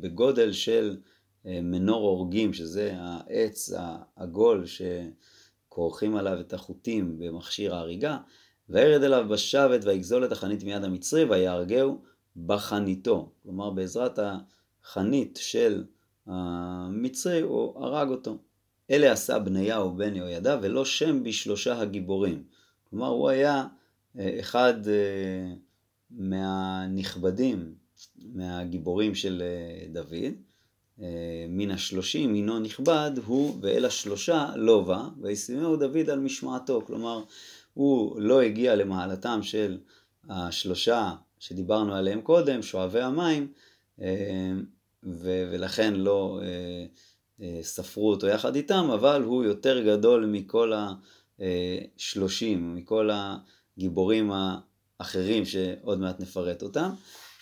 בגודל 0.00 0.52
של 0.52 0.96
מנור 1.44 2.08
הורגים, 2.08 2.52
שזה 2.52 2.94
העץ 2.96 3.72
העגול 3.76 4.64
שכורכים 4.66 6.16
עליו 6.16 6.40
את 6.40 6.52
החוטים 6.52 7.18
במכשיר 7.18 7.74
ההריגה, 7.74 8.18
וירד 8.68 9.02
אליו 9.02 9.26
בשבת 9.28 9.84
ויגזול 9.84 10.24
את 10.24 10.32
החנית 10.32 10.64
מיד 10.64 10.84
המצרי 10.84 11.24
ויהרגהו 11.24 12.02
בחניתו. 12.36 13.32
כלומר 13.42 13.70
בעזרת 13.70 14.18
החנית 14.82 15.38
של 15.42 15.84
המצרי 16.26 17.40
הוא 17.40 17.84
הרג 17.84 18.08
אותו. 18.08 18.38
אלה 18.90 19.12
עשה 19.12 19.38
בניהו 19.38 19.96
בן 19.96 20.16
יהוידע 20.16 20.58
ולא 20.62 20.84
שם 20.84 21.22
בשלושה 21.24 21.80
הגיבורים. 21.80 22.44
כלומר 22.90 23.08
הוא 23.08 23.28
היה 23.28 23.66
אחד 24.40 24.88
אה, 24.88 25.54
מהנכבדים, 26.10 27.74
מהגיבורים 28.16 29.14
של 29.14 29.42
אה, 29.42 29.86
דוד, 29.92 30.14
אה, 30.14 30.30
מן 31.48 31.70
השלושים, 31.70 32.32
מינו 32.32 32.58
נכבד, 32.58 33.10
הוא 33.26 33.58
ואל 33.60 33.84
השלושה 33.84 34.50
לא 34.56 34.80
בא, 34.80 35.02
וישימהו 35.20 35.76
דוד 35.76 36.10
על 36.10 36.20
משמעתו. 36.20 36.82
כלומר, 36.86 37.22
הוא 37.74 38.20
לא 38.20 38.40
הגיע 38.40 38.76
למעלתם 38.76 39.42
של 39.42 39.78
השלושה 40.28 41.12
שדיברנו 41.38 41.94
עליהם 41.94 42.20
קודם, 42.20 42.62
שואבי 42.62 43.00
המים, 43.00 43.52
ולכן 45.02 45.94
לא 45.94 46.40
ספרו 47.62 48.10
אותו 48.10 48.26
יחד 48.26 48.56
איתם, 48.56 48.90
אבל 48.94 49.22
הוא 49.22 49.44
יותר 49.44 49.80
גדול 49.80 50.26
מכל 50.26 50.72
השלושים, 51.38 52.74
מכל. 52.74 53.10
הגיבורים 53.78 54.32
האחרים 55.00 55.44
שעוד 55.44 56.00
מעט 56.00 56.20
נפרט 56.20 56.62
אותם. 56.62 56.90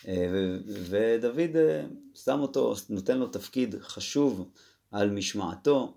אה, 0.09 0.57
ודוד 0.89 1.57
אה, 1.57 1.85
שם 2.15 2.41
אותו, 2.41 2.75
נותן 2.91 3.19
לו 3.19 3.27
תפקיד 3.27 3.75
חשוב 3.81 4.49
על 4.91 5.11
משמעתו, 5.11 5.95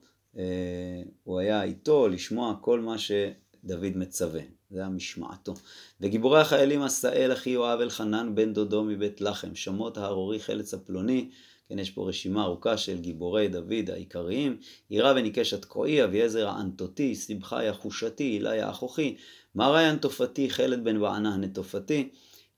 הוא 1.23 1.39
היה 1.39 1.63
איתו 1.63 2.07
לשמוע 2.07 2.55
כל 2.61 2.79
מה 2.79 2.95
שדוד 2.97 3.97
מצווה. 3.97 4.41
זה 4.69 4.79
היה 4.79 4.89
משמעתו. 4.89 5.53
וגיבורי 6.01 6.41
החיילים 6.41 6.81
עשאל 6.81 7.33
אחי 7.33 7.49
יואב 7.49 7.79
אלחנן 7.79 8.35
בן 8.35 8.53
דודו 8.53 8.83
מבית 8.83 9.21
לחם, 9.21 9.55
שמות 9.55 9.97
הארורי 9.97 10.39
חלץ 10.39 10.73
הפלוני, 10.73 11.29
כן, 11.69 11.79
יש 11.79 11.91
פה 11.91 12.07
רשימה 12.09 12.43
ארוכה 12.43 12.77
של 12.77 12.97
גיבורי 12.97 13.47
דוד 13.47 13.89
העיקריים, 13.89 14.57
עירה 14.89 15.13
וניקש 15.15 15.53
התקועי, 15.53 16.03
אביעזר 16.03 16.47
האנטותי, 16.47 17.15
שמחה 17.15 17.63
יחושתי, 17.63 18.23
הילה 18.23 18.55
יאחוכי, 18.55 19.15
מרי 19.55 19.83
הנטופתי, 19.83 20.49
חלד 20.49 20.83
בן 20.83 20.97
וענה 20.97 21.33
הנטופתי, 21.33 22.09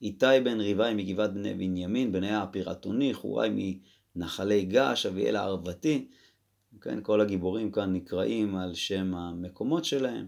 איתי 0.01 0.25
בן 0.43 0.59
ריבאי 0.59 0.93
מגבעת 0.93 1.33
בני 1.33 1.53
בנימין, 1.53 2.11
בניה 2.11 2.41
הפירטוני, 2.41 3.13
חורי 3.13 3.77
מנחלי 4.15 4.65
געש, 4.65 5.05
אביאל 5.05 5.35
הערבתי, 5.35 6.07
כן, 6.81 6.99
כל 7.01 7.21
הגיבורים 7.21 7.71
כאן 7.71 7.93
נקראים 7.93 8.55
על 8.55 8.73
שם 8.73 9.15
המקומות 9.15 9.85
שלהם. 9.85 10.27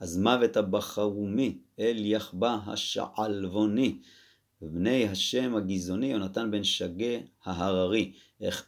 אז 0.00 0.18
מוות 0.18 0.56
הבחרומי, 0.56 1.58
אל 1.78 1.96
יחבא 1.98 2.58
השעלבוני, 2.66 3.98
ובני 4.62 5.08
השם 5.08 5.56
הגזעוני, 5.56 6.06
יונתן 6.06 6.50
בן 6.50 6.64
שגה 6.64 7.18
ההררי, 7.44 8.12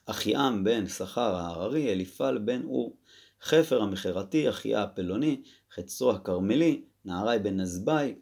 אחיעם 0.06 0.64
בן 0.64 0.86
שכר 0.86 1.34
ההררי, 1.34 1.92
אליפל 1.92 2.38
בן 2.38 2.62
אור, 2.64 2.96
חפר 3.42 3.82
המכרתי, 3.82 4.48
אחיה 4.48 4.82
הפלוני, 4.82 5.42
חצרו 5.74 6.10
הכרמלי, 6.10 6.82
נערי 7.04 7.38
בן 7.38 7.60
נזבי, 7.60 8.14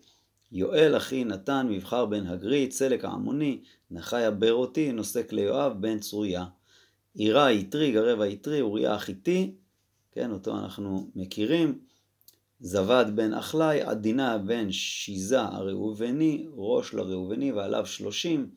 יואל 0.52 0.97
אחי 0.97 1.25
נתן, 1.25 1.66
מבחר 1.71 2.07
בן 2.07 2.26
הגרי, 2.26 2.69
צלק 2.69 3.04
העמוני, 3.04 3.61
נחי 3.90 4.25
הברותי, 4.25 4.92
נוסק 4.92 5.33
ליואב 5.33 5.73
בן 5.80 5.99
צרויה. 5.99 6.45
עירה 7.14 7.47
היתרי, 7.47 7.92
גרב 7.92 8.21
היתרי, 8.21 8.61
אוריה 8.61 8.95
החיתי, 8.95 9.54
כן, 10.12 10.30
אותו 10.30 10.59
אנחנו 10.59 11.11
מכירים. 11.14 11.78
זבד 12.61 13.04
בן 13.14 13.35
אחלי, 13.35 13.83
עדינה 13.83 14.38
בן 14.38 14.73
שיזה 14.73 15.40
הראובני, 15.40 16.47
ראש 16.54 16.95
לראובני 16.95 17.52
ועליו 17.52 17.87
שלושים. 17.87 18.50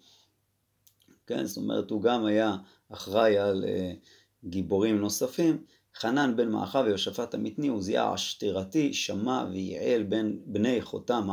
כן, 1.27 1.45
זאת 1.45 1.57
אומרת, 1.57 1.89
הוא 1.89 2.01
גם 2.01 2.25
היה 2.25 2.57
אחראי 2.89 3.37
על 3.37 3.63
uh, 3.63 4.47
גיבורים 4.49 4.97
נוספים. 4.97 5.63
חנן 5.95 6.35
בן 6.35 6.51
מאחה 6.51 6.79
ויושפט 6.79 7.33
המתני, 7.33 7.67
עוזיה 7.67 8.09
השתרתי, 8.09 8.93
שמע 8.93 9.45
ויעל 9.51 10.03
בן 10.03 10.35
בני 10.45 10.81
חותם 10.81 11.29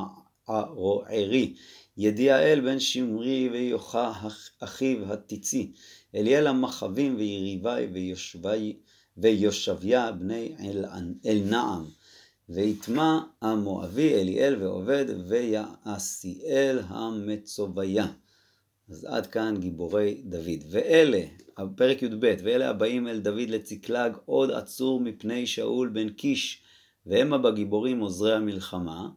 הרוערי, 0.48 1.54
ידיעאל 1.96 2.60
בן 2.60 2.80
שמרי 2.80 3.48
ויוחה 3.52 4.28
אחיו 4.60 5.12
הטיצי, 5.12 5.72
אליאל 6.14 6.46
המחבים 6.46 7.16
ויריבי 7.16 7.86
ויושבי 7.92 8.76
ויושביה 9.16 10.12
בני 10.12 10.54
אלנעם. 11.26 11.84
ויטמע 12.52 13.20
המואבי 13.42 14.14
אליאל 14.14 14.62
ועובד 14.62 15.04
ויעשיאל 15.28 16.78
המצוביה. 16.86 18.06
אז 18.90 19.04
עד 19.04 19.26
כאן 19.26 19.54
גיבורי 19.58 20.22
דוד. 20.24 20.64
ואלה, 20.70 21.20
פרק 21.76 22.02
י"ב, 22.02 22.34
ואלה 22.44 22.70
הבאים 22.70 23.08
אל 23.08 23.20
דוד 23.20 23.48
לצקלג 23.48 24.12
עוד 24.24 24.50
עצור 24.50 25.00
מפני 25.00 25.46
שאול 25.46 25.88
בן 25.88 26.08
קיש, 26.08 26.62
והמה 27.06 27.38
בגיבורים 27.38 28.00
עוזרי 28.00 28.34
המלחמה. 28.34 29.08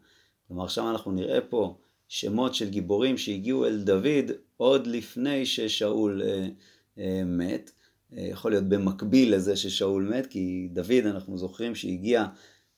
כלומר 0.53 0.65
עכשיו 0.65 0.89
אנחנו 0.89 1.11
נראה 1.11 1.41
פה 1.41 1.77
שמות 2.07 2.55
של 2.55 2.69
גיבורים 2.69 3.17
שהגיעו 3.17 3.65
אל 3.65 3.77
דוד 3.83 4.31
עוד 4.57 4.87
לפני 4.87 5.45
ששאול 5.45 6.21
אה, 6.25 6.47
אה, 6.97 7.21
מת. 7.25 7.71
אה, 8.17 8.21
יכול 8.21 8.51
להיות 8.51 8.63
במקביל 8.63 9.35
לזה 9.35 9.55
ששאול 9.55 10.03
מת, 10.03 10.27
כי 10.27 10.67
דוד 10.71 11.05
אנחנו 11.05 11.37
זוכרים 11.37 11.75
שהגיע 11.75 12.25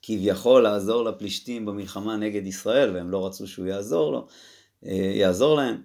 כביכול 0.02 0.64
לעזור 0.64 1.04
לפלישתים 1.04 1.66
במלחמה 1.66 2.18
נגד 2.18 2.48
ישראל, 2.48 2.96
והם 2.96 3.12
לא 3.12 3.26
רצו 3.26 3.48
שהוא 3.48 3.68
יעזור 3.68 4.12
לו, 4.12 4.28
אה, 4.86 5.12
יעזור 5.16 5.56
להם, 5.56 5.82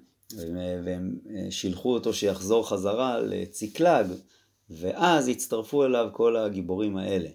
והם 0.85 1.18
אה, 1.30 1.50
שילחו 1.50 1.94
אותו 1.94 2.14
שיחזור 2.14 2.68
חזרה 2.68 3.20
לציקלג, 3.20 4.06
ואז 4.70 5.28
הצטרפו 5.28 5.85
אליו 5.85 6.09
כל 6.12 6.37
הגיבורים 6.37 6.97
האלה. 6.97 7.28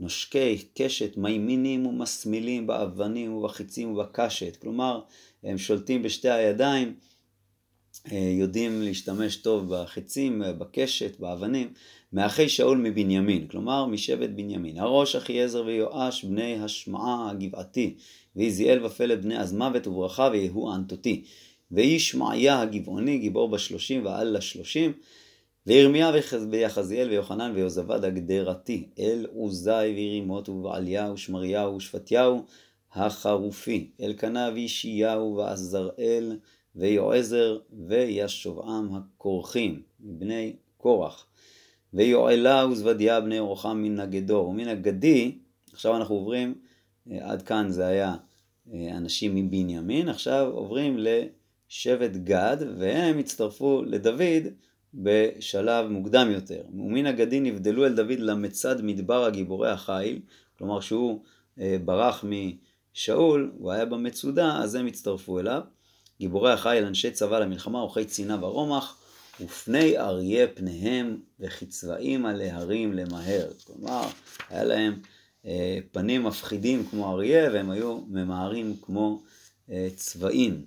נושקי 0.00 0.58
קשת 0.74 1.16
מימינים 1.16 1.86
ומסמילים 1.86 2.66
באבנים 2.66 3.32
ובחיצים 3.32 3.92
ובקשת, 3.92 4.56
כלומר, 4.56 5.00
הם 5.44 5.58
שולטים 5.58 6.02
בשתי 6.02 6.30
הידיים, 6.30 6.94
אה, 8.12 8.32
יודעים 8.38 8.82
להשתמש 8.82 9.36
טוב 9.36 9.74
בחיצים, 9.74 10.42
בקשת, 10.58 11.20
באבנים, 11.20 11.72
מאחי 12.12 12.48
שאול 12.48 12.78
מבנימין, 12.78 13.46
כלומר 13.46 13.86
משבט 13.86 14.30
בנימין. 14.30 14.78
הראש 14.78 15.16
אחיעזר 15.16 15.62
ויואש 15.66 16.24
בני 16.24 16.54
השמעה 16.54 17.30
הגבעתי, 17.30 17.94
ויזיאל 18.36 18.84
ופלד 18.84 19.22
בני 19.22 19.36
עזמוות 19.36 19.86
וברכה 19.86 20.28
ויהוא 20.32 20.72
האנטותי. 20.72 21.24
וישמעיה 21.72 22.60
הגבעוני, 22.60 23.18
גיבור 23.18 23.48
בשלושים 23.48 24.04
ועל 24.04 24.36
לשלושים. 24.36 24.92
וירמיה 25.66 26.12
ויחזיאל 26.50 27.10
ויוחנן 27.10 27.52
ויוזבד 27.54 28.04
הגדרתי, 28.04 28.88
אל 28.98 29.26
עוזי 29.34 29.70
וירימות 29.70 30.48
ובעליה 30.48 31.12
ושמריה 31.12 31.68
ושפטיהו 31.68 32.44
החרופי, 32.92 33.90
אלקנה 34.00 34.50
וישיהו 34.54 35.36
ועזראל 35.36 36.38
ויועזר 36.76 37.58
וישובעם 37.88 38.88
הכורחים, 38.94 39.82
מבני 40.00 40.56
קורח. 40.76 41.26
ויואלה 41.94 42.66
וזבדיה 42.66 43.20
בני 43.20 43.38
רוחם 43.38 43.82
מן 43.82 44.00
הגדור. 44.00 44.48
ומן 44.48 44.68
הגדי, 44.68 45.38
עכשיו 45.72 45.96
אנחנו 45.96 46.14
עוברים, 46.14 46.54
אה, 47.10 47.30
עד 47.30 47.42
כאן 47.42 47.70
זה 47.70 47.86
היה 47.86 48.14
אה, 48.74 48.96
אנשים 48.96 49.34
מבנימין, 49.34 50.08
עכשיו 50.08 50.50
עוברים 50.52 50.98
לשבט 50.98 52.16
גד, 52.16 52.56
והם 52.78 53.18
הצטרפו 53.18 53.82
לדוד 53.86 54.46
בשלב 54.94 55.88
מוקדם 55.88 56.30
יותר. 56.30 56.62
ומן 56.74 57.06
הגדי 57.06 57.40
נבדלו 57.40 57.86
אל 57.86 57.94
דוד 57.94 58.18
למצד 58.18 58.82
מדבר 58.82 59.24
הגיבורי 59.24 59.70
החיל, 59.70 60.20
כלומר 60.58 60.80
שהוא 60.80 61.22
אה, 61.60 61.76
ברח 61.84 62.24
משאול, 62.24 63.52
הוא 63.58 63.72
היה 63.72 63.84
במצודה, 63.84 64.56
אז 64.62 64.74
הם 64.74 64.86
הצטרפו 64.86 65.38
אליו. 65.40 65.60
גיבורי 66.20 66.52
החיל, 66.52 66.84
אנשי 66.84 67.10
צבא 67.10 67.38
למלחמה, 67.38 67.80
אורחי 67.80 68.04
צינה 68.04 68.44
ורומח, 68.44 68.96
ופני 69.40 69.98
אריה 69.98 70.46
פניהם 70.54 71.20
וכצבעים 71.40 72.26
על 72.26 72.40
ההרים 72.40 72.92
למהר. 72.92 73.48
כלומר, 73.66 74.02
היה 74.48 74.64
להם 74.64 75.00
אה, 75.46 75.78
פנים 75.92 76.24
מפחידים 76.24 76.86
כמו 76.90 77.12
אריה 77.12 77.50
והם 77.52 77.70
היו 77.70 78.00
ממהרים 78.08 78.76
כמו 78.82 79.22
אה, 79.70 79.88
צבעים. 79.96 80.66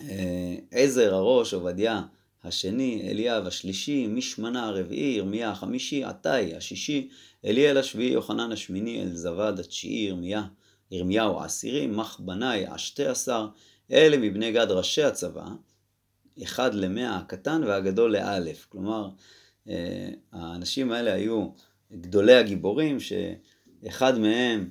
אה, 0.00 0.56
עזר 0.70 1.14
הראש, 1.14 1.54
עובדיה 1.54 2.02
השני, 2.46 3.08
אליאב 3.10 3.46
השלישי, 3.46 4.06
משמנה 4.06 4.66
הרביעי, 4.66 5.14
ירמיה 5.16 5.50
החמישי, 5.50 6.04
עתאי 6.04 6.54
השישי, 6.56 7.08
אליאל 7.44 7.78
השביעי, 7.78 8.12
יוחנן 8.12 8.52
השמיני, 8.52 9.02
אלזבד 9.02 9.58
התשיעי, 9.58 10.06
ירמיה, 10.06 10.42
ירמיהו 10.90 11.40
העשירי, 11.40 11.86
מחבנאי 11.86 12.66
השתי 12.66 13.06
עשר, 13.06 13.48
אלה 13.92 14.16
מבני 14.16 14.52
גד 14.52 14.70
ראשי 14.70 15.02
הצבא, 15.02 15.46
אחד 16.42 16.74
למאה 16.74 17.16
הקטן 17.16 17.64
והגדול 17.64 18.12
לאלף. 18.12 18.66
כלומר, 18.68 19.08
אה, 19.68 20.08
האנשים 20.32 20.92
האלה 20.92 21.12
היו 21.12 21.48
גדולי 21.92 22.34
הגיבורים, 22.34 22.98
שאחד 23.00 24.18
מהם 24.18 24.70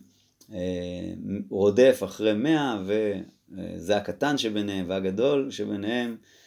אה, 0.53 1.13
רודף 1.50 2.01
אחרי 2.03 2.34
מאה, 2.34 2.84
וזה 2.86 3.98
הקטן 3.98 4.38
שביניהם, 4.38 4.86
והגדול 4.89 5.51
שביניהם 5.51 6.12
אה, 6.12 6.45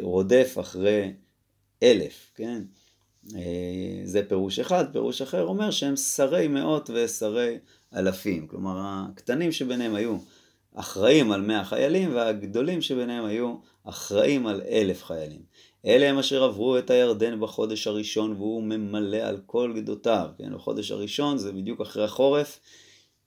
רודף 0.00 0.56
אחרי 0.60 1.12
אלף, 1.82 2.32
כן? 2.34 2.62
זה 4.04 4.22
פירוש 4.28 4.58
אחד, 4.58 4.84
פירוש 4.92 5.22
אחר 5.22 5.42
אומר 5.46 5.70
שהם 5.70 5.96
שרי 5.96 6.48
מאות 6.48 6.90
ושרי 6.94 7.58
אלפים. 7.96 8.46
כלומר, 8.46 8.76
הקטנים 8.78 9.52
שביניהם 9.52 9.94
היו 9.94 10.16
אחראים 10.74 11.32
על 11.32 11.40
מאה 11.40 11.64
חיילים, 11.64 12.14
והגדולים 12.14 12.82
שביניהם 12.82 13.24
היו 13.24 13.54
אחראים 13.84 14.46
על 14.46 14.62
אלף 14.68 15.04
חיילים. 15.04 15.42
אלה 15.86 16.10
הם 16.10 16.18
אשר 16.18 16.44
עברו 16.44 16.78
את 16.78 16.90
הירדן 16.90 17.40
בחודש 17.40 17.86
הראשון, 17.86 18.32
והוא 18.32 18.62
ממלא 18.62 19.16
על 19.16 19.40
כל 19.46 19.72
גדותיו. 19.76 20.28
כן, 20.38 20.54
בחודש 20.54 20.90
הראשון 20.90 21.38
זה 21.38 21.52
בדיוק 21.52 21.80
אחרי 21.80 22.04
החורף, 22.04 22.60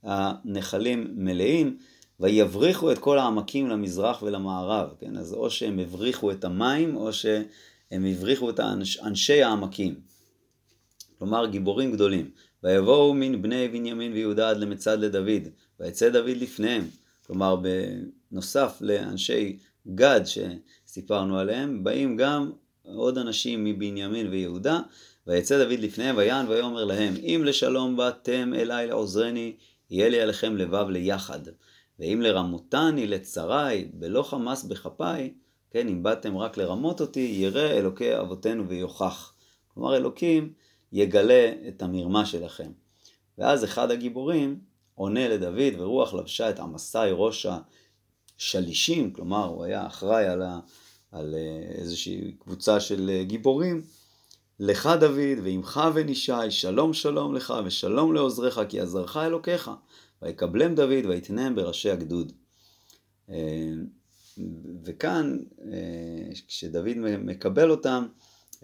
הנחלים 0.04 1.08
מלאים, 1.16 1.78
ויבריחו 2.20 2.92
את 2.92 2.98
כל 2.98 3.20
העמקים 3.20 3.68
למזרח 3.68 4.24
ולמערב. 4.24 4.90
כן, 5.00 5.18
אז 5.18 5.34
או 5.34 5.50
שהם 5.50 5.80
הבריחו 5.80 6.32
את 6.32 6.44
המים, 6.44 6.96
או 6.96 7.14
שהם 7.14 8.06
הבריחו 8.06 8.50
את 8.50 8.60
אנשי 9.04 9.44
העמקים. 9.44 9.96
כלומר, 11.20 11.46
גיבורים 11.46 11.92
גדולים. 11.92 12.32
ויבואו 12.64 13.14
מן 13.14 13.42
בני 13.42 13.68
בנימין 13.68 14.14
ויהודה 14.14 14.50
עד 14.50 14.58
למצד 14.58 15.00
לדוד, 15.00 15.48
ויצא 15.80 16.10
דוד 16.10 16.38
לפניהם. 16.38 16.88
כלומר, 17.28 17.56
בנוסף 18.32 18.78
לאנשי 18.82 19.58
גד 19.88 20.22
שסיפרנו 20.26 21.40
עליהם, 21.40 21.84
באים 21.84 22.18
גם 22.18 22.52
עוד 22.84 23.18
אנשים 23.18 23.64
מבנימין 23.64 24.28
ויהודה, 24.28 24.80
ויצא 25.28 25.64
דוד 25.64 25.80
לפניהם 25.80 26.18
ויען 26.18 26.48
ויאמר 26.48 26.86
להם, 26.86 27.14
אם 27.16 27.42
לשלום 27.46 27.98
באתם 27.98 28.54
אליי 28.54 28.88
לעוזרני, 28.88 29.54
יהיה 29.90 30.10
לי 30.10 30.22
עליכם 30.22 30.58
לבב 30.58 30.90
ליחד. 30.90 31.40
ואם 32.00 32.22
לרמותני 32.22 33.08
לצרי, 33.08 33.88
בלא 33.94 34.24
חמס 34.24 34.64
בכפיי, 34.64 35.34
כן, 35.72 35.88
אם 35.88 36.04
באתם 36.04 36.38
רק 36.38 36.58
לרמות 36.58 37.02
אותי, 37.02 37.20
ירא 37.40 37.70
אלוקי 37.70 38.20
אבותינו 38.20 38.68
ויוכח. 38.68 39.34
כלומר, 39.74 39.96
אלוקים 39.96 40.54
יגלה 40.92 41.52
את 41.68 41.82
המרמה 41.82 42.26
שלכם. 42.26 42.72
ואז 43.38 43.64
אחד 43.64 43.92
הגיבורים 43.92 44.60
עונה 44.96 45.28
לדוד, 45.28 45.74
ורוח 45.80 46.14
לבשה 46.14 46.50
את 46.50 46.60
עמסי 46.60 46.98
ראש 47.12 47.48
השלישים, 48.40 49.14
כלומר, 49.14 49.46
הוא 49.46 49.64
היה 49.64 49.88
אחראי 49.88 50.26
על, 50.26 50.42
ה, 50.42 50.60
על 51.12 51.36
אה, 51.36 51.76
איזושהי 51.76 52.32
קבוצה 52.40 52.80
של 52.80 53.10
אה, 53.10 53.24
גיבורים. 53.24 53.82
לך 54.60 54.90
דוד, 55.00 55.40
ועמך 55.44 55.82
ונישי, 55.94 56.52
שלום 56.52 56.94
שלום 56.94 57.36
לך, 57.36 57.54
ושלום 57.66 58.14
לעוזריך, 58.14 58.62
כי 58.70 58.80
עזרך 58.80 59.18
אלוקיך. 59.18 59.72
ויקבלם 60.22 60.76
דוד 60.76 61.06
ויתנם 61.06 61.56
בראשי 61.56 61.90
הגדוד. 61.90 62.32
אה, 63.30 63.74
וכאן, 64.84 65.38
אה, 65.72 66.30
כשדוד 66.48 66.98
מקבל 67.20 67.72
אותם, 67.72 68.08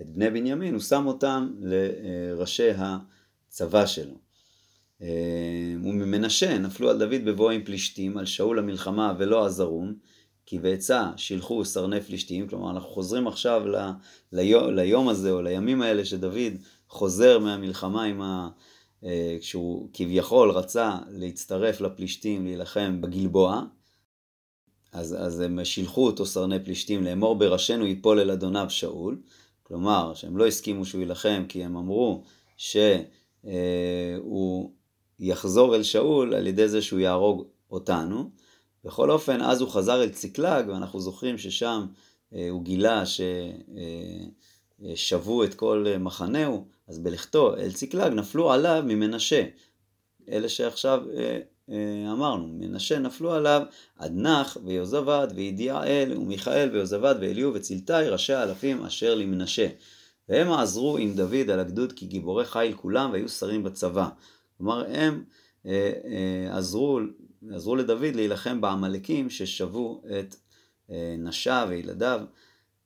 את 0.02 0.10
בני 0.10 0.30
בנימין, 0.30 0.74
הוא 0.74 0.82
שם 0.82 1.08
אותם 1.08 1.54
לראשי 1.60 2.70
הצבא 2.78 3.86
שלו. 3.86 4.16
אה, 5.02 5.76
וממנשה 5.84 6.58
נפלו 6.58 6.90
על 6.90 7.00
דוד 7.00 7.26
בבוא 7.26 7.52
עם 7.52 7.64
פלישתים, 7.64 8.18
על 8.18 8.26
שאול 8.26 8.60
המלחמה 8.60 9.14
ולא 9.18 9.46
עזרום, 9.46 9.94
כי 10.46 10.60
בעצה 10.60 11.12
שילחו 11.18 11.66
סרני 11.66 12.02
פלישתים, 12.02 12.48
כלומר 12.48 12.72
אנחנו 12.72 12.90
חוזרים 12.90 13.28
עכשיו 13.28 13.68
ל, 13.68 13.76
ליום, 14.32 14.76
ליום 14.76 15.10
הזה 15.10 15.32
או 15.32 15.42
לימים 15.42 15.82
האלה 15.82 16.06
שדוד 16.06 16.54
חוזר 16.88 17.40
מהמלחמה 17.40 18.04
עם 18.04 18.22
ה... 18.22 18.50
אה, 19.06 19.38
כשהוא 19.40 19.90
כביכול 19.94 20.52
רצה 20.52 20.96
להצטרף 21.10 21.82
לפלישתים 21.82 22.46
להילחם 22.46 23.02
בגלבוע, 23.02 23.64
אז, 24.92 25.16
אז 25.20 25.40
הם 25.40 25.66
שילחו 25.66 26.06
אותו 26.06 26.26
סרני 26.26 26.64
פלישתים 26.64 27.04
לאמור 27.04 27.36
בראשינו 27.36 27.88
יפול 27.88 28.20
אל 28.20 28.32
אדוניו 28.32 28.70
שאול, 28.70 29.22
כלומר 29.64 30.14
שהם 30.14 30.38
לא 30.38 30.48
הסכימו 30.48 30.86
שהוא 30.86 31.02
יילחם 31.02 31.46
כי 31.50 31.64
הם 31.64 31.78
אמרו 31.78 32.24
שהוא 32.58 33.04
אה, 33.46 34.18
יחזור 35.20 35.76
אל 35.76 35.84
שאול 35.84 36.34
על 36.34 36.48
ידי 36.48 36.68
זה 36.68 36.82
שהוא 36.82 37.00
יהרוג 37.00 37.48
אותנו. 37.72 38.30
בכל 38.84 39.12
אופן, 39.12 39.42
אז 39.42 39.62
הוא 39.62 39.70
חזר 39.70 40.04
אל 40.04 40.10
ציקלג, 40.10 40.66
ואנחנו 40.68 41.00
זוכרים 41.00 41.38
ששם 41.38 41.86
אה, 42.34 42.50
הוא 42.50 42.64
גילה 42.64 43.04
ששבו 44.96 45.44
את 45.44 45.53
כל 45.53 45.86
מחנהו, 46.00 46.68
אז 46.88 47.00
בלכתו 47.00 47.56
אל 47.58 47.72
ציקלג 47.72 48.13
נפלו 48.13 48.51
עליו 48.51 48.84
ממנשה. 48.86 49.46
אלה 50.30 50.50
שעכשיו 50.50 51.01
אה, 51.18 51.39
אה, 51.70 52.12
אמרנו, 52.12 52.48
מנשה 52.48 53.00
נפלו 53.00 53.34
עליו 53.34 53.62
עדנח 53.98 54.58
ויוזבד 54.65 55.27
וידיעאל 55.36 56.18
ומיכאל 56.18 56.70
ויוזבד 56.74 57.15
ואליהו 57.22 57.53
וצלתי 57.53 57.94
ראשי 57.94 58.34
האלפים 58.34 58.86
אשר 58.86 59.15
למנשה. 59.15 59.68
והם 60.30 60.51
עזרו 60.51 60.98
עם 60.98 61.13
דוד 61.13 61.50
על 61.50 61.60
הגדוד 61.60 61.92
כגיבורי 61.92 62.46
חיל 62.46 62.74
כולם 62.74 63.12
והיו 63.12 63.30
שרים 63.30 63.63
בצבא. 63.63 64.10
כלומר 64.58 64.86
הם 64.88 65.24
אה, 65.65 65.92
אה, 66.06 66.58
עזרו, 66.58 67.00
עזרו 67.51 67.75
לדוד 67.75 68.15
להילחם 68.15 68.62
בעמלקים 68.62 69.30
ששבו 69.30 70.03
את 70.20 70.36
אה, 70.92 71.15
נשה 71.18 71.65
וילדיו. 71.70 72.22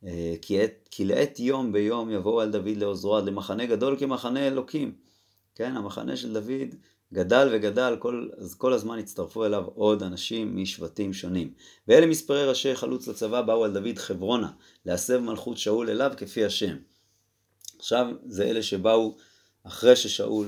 אה, 0.06 0.36
כי, 0.42 0.64
את, 0.64 0.88
כי 0.92 1.06
לעת 1.06 1.40
יום 1.40 1.72
ביום 1.72 2.12
יבואו 2.12 2.42
על 2.42 2.52
דוד 2.52 2.78
לעוזרו 2.78 3.18
עד 3.18 3.26
למחנה 3.26 3.66
גדול 3.66 4.00
כמחנה 4.00 4.48
אלוקים. 4.48 4.96
כן, 5.56 5.76
המחנה 5.76 6.18
של 6.18 6.34
דוד 6.34 6.76
גדל 7.14 7.50
וגדל, 7.52 7.96
כל, 8.00 8.30
אז 8.38 8.56
כל 8.56 8.74
הזמן 8.74 9.00
הצטרפו 9.00 9.46
אליו 9.46 9.64
עוד 9.76 10.04
אנשים 10.04 10.58
משבטים 10.58 11.14
שונים. 11.14 11.54
ואלה 11.88 12.06
מספרי 12.06 12.46
ראשי 12.46 12.76
חלוץ 12.76 13.08
לצבא 13.08 13.42
באו 13.42 13.64
על 13.64 13.74
דוד 13.74 13.98
חברונה, 13.98 14.52
להסב 14.86 15.18
מלכות 15.18 15.58
שאול 15.58 15.90
אליו 15.90 16.12
כפי 16.18 16.46
השם. 16.46 16.76
עכשיו 17.80 18.08
זה 18.26 18.44
אלה 18.44 18.64
שבאו 18.64 19.16
אחרי 19.64 19.96
ששאול 19.96 20.48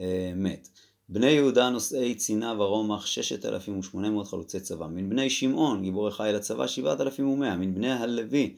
אה, 0.00 0.32
מת. 0.36 0.68
בני 1.08 1.30
יהודה 1.30 1.70
נושאי 1.70 2.14
צינה 2.14 2.54
ורומח 2.58 3.06
ששת 3.06 3.44
אלפים 3.44 3.78
ושמונה 3.78 4.10
מאות 4.10 4.26
חלוצי 4.26 4.60
צבא. 4.60 4.86
מן 4.86 5.10
בני 5.10 5.30
שמעון 5.30 5.82
גיבורי 5.82 6.12
חיל 6.12 6.36
הצבא 6.36 6.66
שבעת 6.66 7.00
אלפים 7.00 7.28
ומאה. 7.28 7.56
מן 7.56 7.74
בני 7.74 7.92
הלוי 7.92 8.56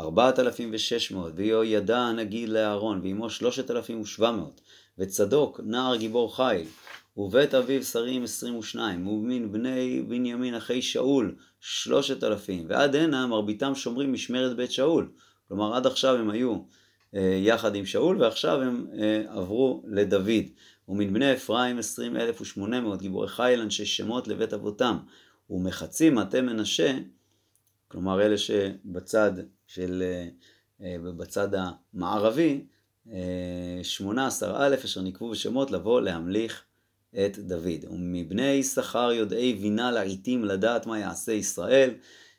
ארבעת 0.00 0.38
אלפים 0.38 0.70
ושש 0.72 1.10
מאות. 1.12 1.32
ויהוידע 1.36 1.98
הנגיד 1.98 2.48
לאהרון 2.48 3.00
ועמו 3.04 3.30
שלושת 3.30 3.70
אלפים 3.70 4.00
ושבע 4.00 4.30
מאות. 4.30 4.60
וצדוק 4.98 5.60
נער 5.64 5.96
גיבור 5.96 6.36
חיל. 6.36 6.66
ובית 7.16 7.54
אביו 7.54 7.82
שרים 7.82 8.24
עשרים 8.24 8.56
ושניים, 8.58 9.06
ומן 9.06 9.52
בני 9.52 10.02
בנימין 10.08 10.54
אחי 10.54 10.82
שאול 10.82 11.34
שלושת 11.60 12.24
אלפים, 12.24 12.64
ועד 12.68 12.96
הנה 12.96 13.26
מרביתם 13.26 13.74
שומרים 13.74 14.12
משמרת 14.12 14.56
בית 14.56 14.72
שאול. 14.72 15.10
כלומר 15.48 15.74
עד 15.74 15.86
עכשיו 15.86 16.16
הם 16.16 16.30
היו 16.30 16.58
אה, 17.14 17.38
יחד 17.42 17.74
עם 17.74 17.86
שאול, 17.86 18.22
ועכשיו 18.22 18.62
הם 18.62 18.86
אה, 18.98 19.22
עברו 19.28 19.82
לדוד. 19.86 20.44
ומן 20.88 21.12
בני 21.12 21.32
אפרים 21.32 21.78
עשרים 21.78 22.16
אלף 22.16 22.40
ושמונה 22.40 22.80
מאות 22.80 23.00
גיבורי 23.00 23.28
חיל 23.28 23.60
אנשי 23.60 23.86
שמות 23.86 24.28
לבית 24.28 24.52
אבותם. 24.52 24.98
ומחצי 25.50 26.10
מטה 26.10 26.42
מנשה, 26.42 26.98
כלומר 27.88 28.22
אלה 28.22 28.38
שבצד 28.38 29.32
של, 29.74 30.02
אה, 30.82 30.96
בצד 31.16 31.48
המערבי, 31.54 32.64
שמונה 33.82 34.26
עשר 34.26 34.66
אלף 34.66 34.84
אשר 34.84 35.02
נקבו 35.02 35.30
בשמות 35.30 35.70
לבוא 35.70 36.00
להמליך 36.00 36.64
את 37.26 37.38
דוד. 37.38 37.84
ומבני 37.90 38.42
יששכר 38.42 39.12
יודעי 39.12 39.54
בינה 39.54 39.90
לעיתים 39.90 40.44
לדעת 40.44 40.86
מה 40.86 40.98
יעשה 40.98 41.32
ישראל, 41.32 41.90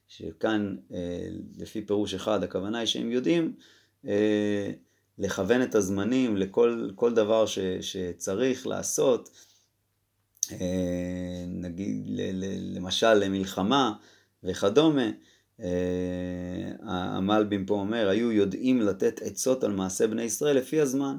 שכאן 0.07 0.75
אה, 0.93 1.27
לפי 1.57 1.81
פירוש 1.81 2.13
אחד 2.13 2.43
הכוונה 2.43 2.79
היא 2.79 2.85
שהם 2.85 3.11
יודעים 3.11 3.55
אה, 4.07 4.71
לכוון 5.17 5.61
את 5.61 5.75
הזמנים 5.75 6.37
לכל 6.37 7.13
דבר 7.15 7.45
ש, 7.45 7.59
שצריך 7.81 8.67
לעשות, 8.67 9.29
אה, 10.51 11.45
נגיד 11.47 12.03
למשל 12.75 13.13
למלחמה 13.13 13.93
וכדומה. 14.43 15.09
המלבים 16.83 17.65
פה 17.65 17.73
אומר, 17.73 18.09
היו 18.09 18.31
יודעים 18.31 18.81
לתת 18.81 19.21
עצות 19.21 19.63
על 19.63 19.71
מעשה 19.71 20.07
בני 20.07 20.23
ישראל 20.23 20.57
לפי 20.57 20.81
הזמן. 20.81 21.17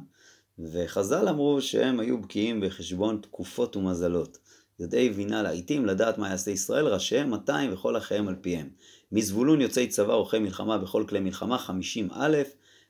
וחז"ל 0.58 1.28
אמרו 1.28 1.60
שהם 1.60 2.00
היו 2.00 2.20
בקיאים 2.20 2.60
בחשבון 2.60 3.18
תקופות 3.22 3.76
ומזלות. 3.76 4.38
יודעי 4.80 5.10
בינה 5.10 5.42
לעיתים 5.42 5.86
לדעת 5.86 6.18
מה 6.18 6.28
יעשה 6.28 6.50
ישראל, 6.50 6.86
ראשיהם 6.86 7.30
200 7.30 7.72
וכל 7.72 7.96
אחיהם 7.96 8.28
על 8.28 8.34
פיהם. 8.40 8.68
מזבולון 9.12 9.60
יוצאי 9.60 9.86
צבא 9.86 10.12
עורכי 10.12 10.38
מלחמה 10.38 10.78
בכל 10.78 11.04
כלי 11.08 11.20
מלחמה 11.20 11.58
50 11.58 12.08
א', 12.12 12.36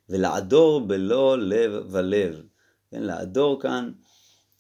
ולעדור 0.09 0.81
בלא 0.81 1.39
לב 1.39 1.73
ולב. 1.91 2.43
כן, 2.91 3.03
לעדור 3.03 3.61
כאן, 3.61 3.93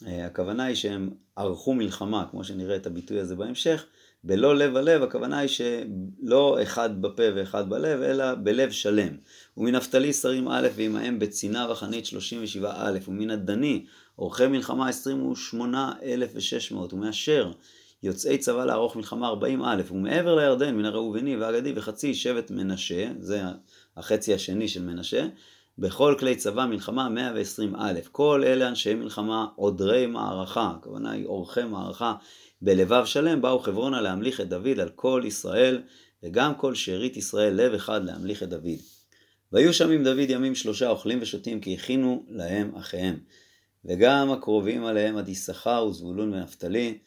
אה, 0.06 0.26
הכוונה 0.26 0.64
היא 0.64 0.76
שהם 0.76 1.10
ערכו 1.36 1.74
מלחמה, 1.74 2.26
כמו 2.30 2.44
שנראה 2.44 2.76
את 2.76 2.86
הביטוי 2.86 3.20
הזה 3.20 3.36
בהמשך, 3.36 3.86
בלא 4.24 4.56
לב 4.56 4.76
הלב, 4.76 5.02
הכוונה 5.02 5.38
היא 5.38 5.48
שלא 5.48 6.58
אחד 6.62 7.02
בפה 7.02 7.22
ואחד 7.34 7.70
בלב, 7.70 8.02
אלא 8.02 8.34
בלב 8.34 8.70
שלם. 8.70 9.16
ומנפתלי 9.56 10.12
שרים 10.12 10.48
א' 10.48 10.68
ועמהם 10.76 11.18
בצינה 11.18 11.70
וחנית 11.70 12.06
37 12.06 12.72
א', 12.76 12.98
ומן 13.08 13.30
הדני 13.30 13.84
אורחי 14.18 14.46
מלחמה 14.46 14.88
28,600, 14.88 16.92
ומאשר 16.92 17.52
יוצאי 18.02 18.38
צבא 18.38 18.64
לערוך 18.64 18.96
מלחמה 18.96 19.28
40 19.28 19.64
א', 19.64 19.82
ומעבר 19.90 20.34
לירדן 20.34 20.76
מן 20.76 20.84
הראובני 20.84 21.36
והגדי 21.36 21.72
וחצי 21.76 22.14
שבט 22.14 22.50
מנשה, 22.50 23.08
זה 23.18 23.42
החצי 23.96 24.34
השני 24.34 24.68
של 24.68 24.82
מנשה, 24.82 25.26
בכל 25.78 26.14
כלי 26.18 26.36
צבא 26.36 26.66
מלחמה 26.66 27.08
120 27.08 27.74
א', 27.76 27.98
כל 28.12 28.42
אלה 28.46 28.68
אנשי 28.68 28.94
מלחמה 28.94 29.46
עודרי 29.56 30.06
מערכה, 30.06 30.72
הכוונה 30.78 31.10
היא 31.10 31.26
עורכי 31.26 31.64
מערכה 31.64 32.14
בלבב 32.64 33.04
שלם 33.04 33.42
באו 33.42 33.58
חברונה 33.58 34.00
להמליך 34.00 34.40
את 34.40 34.48
דוד 34.48 34.80
על 34.80 34.88
כל 34.88 35.22
ישראל, 35.26 35.82
וגם 36.22 36.54
כל 36.54 36.74
שארית 36.74 37.16
ישראל 37.16 37.54
לב 37.54 37.74
אחד 37.74 38.04
להמליך 38.04 38.42
את 38.42 38.48
דוד. 38.48 38.78
והיו 39.52 39.74
שם 39.74 39.90
עם 39.90 40.04
דוד 40.04 40.30
ימים 40.30 40.54
שלושה 40.54 40.88
אוכלים 40.88 41.18
ושותים 41.22 41.60
כי 41.60 41.74
הכינו 41.74 42.24
להם 42.28 42.74
אחיהם. 42.76 43.18
וגם 43.84 44.30
הקרובים 44.30 44.84
עליהם 44.84 45.16
עד 45.16 45.28
יששכר 45.28 45.86
וזבולון 45.90 46.34
ונפתלי, 46.34 46.98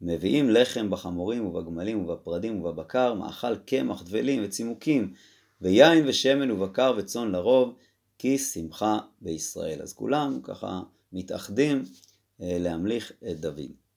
מביאים 0.00 0.50
לחם 0.50 0.90
בחמורים 0.90 1.46
ובגמלים 1.46 2.04
ובפרדים 2.04 2.60
ובבקר, 2.60 3.14
מאכל 3.14 3.56
קמח, 3.56 4.02
דבלים 4.02 4.42
וצימוקים, 4.44 5.14
ויין 5.60 6.08
ושמן 6.08 6.50
ובקר 6.50 6.94
וצאן 6.96 7.32
לרוב, 7.32 7.74
כי 8.18 8.38
שמחה 8.38 8.98
בישראל. 9.20 9.82
אז 9.82 9.92
כולם 9.92 10.40
ככה 10.42 10.80
מתאחדים 11.12 11.84
אה, 12.42 12.56
להמליך 12.60 13.12
את 13.30 13.40
דוד. 13.40 13.87